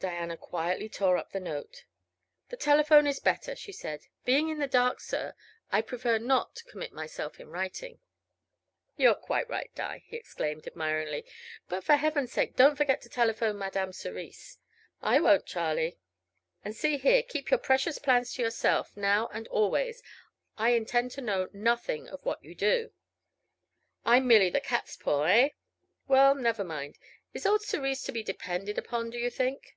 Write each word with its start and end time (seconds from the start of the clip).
Diana 0.00 0.36
quietly 0.36 0.88
tore 0.88 1.16
up 1.16 1.30
the 1.30 1.38
note. 1.38 1.84
"The 2.48 2.56
telephone 2.56 3.06
is 3.06 3.20
better," 3.20 3.54
she 3.54 3.70
said. 3.70 4.00
"Being 4.24 4.48
in 4.48 4.58
the 4.58 4.66
dark, 4.66 4.98
sir, 4.98 5.36
I 5.70 5.80
prefer 5.80 6.18
not 6.18 6.56
to 6.56 6.64
commit 6.64 6.92
myself 6.92 7.38
in 7.38 7.50
writing." 7.52 8.00
"You're 8.96 9.14
quite 9.14 9.48
right, 9.48 9.72
Di," 9.76 10.02
he 10.04 10.16
exclaimed, 10.16 10.66
admiringly. 10.66 11.24
"But 11.68 11.84
for 11.84 11.94
heaven's 11.94 12.32
sake 12.32 12.56
don't 12.56 12.74
forget 12.74 13.00
to 13.02 13.08
telephone 13.08 13.58
Madame 13.58 13.92
Cerise." 13.92 14.58
"I 15.00 15.20
won't 15.20 15.46
Charlie. 15.46 15.98
And, 16.64 16.74
see 16.74 16.96
here, 16.98 17.22
keep 17.22 17.52
your 17.52 17.58
precious 17.58 18.00
plans 18.00 18.32
to 18.32 18.42
yourself, 18.42 18.96
now 18.96 19.28
and 19.28 19.46
always. 19.48 20.02
I 20.58 20.70
intend 20.70 21.12
to 21.12 21.20
know 21.20 21.48
nothing 21.52 22.08
of 22.08 22.24
what 22.24 22.42
you 22.42 22.56
do." 22.56 22.90
"I'm 24.04 24.26
merely 24.26 24.50
the 24.50 24.58
cats 24.60 24.96
paw, 24.96 25.22
eh? 25.26 25.50
Well, 26.08 26.34
never 26.34 26.64
mind. 26.64 26.98
Is 27.32 27.46
old 27.46 27.62
Cerise 27.62 28.02
to 28.02 28.10
be 28.10 28.24
depended 28.24 28.78
upon, 28.78 29.10
do 29.10 29.18
you 29.20 29.30
think?" 29.30 29.76